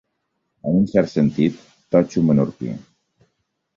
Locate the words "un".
0.77-0.87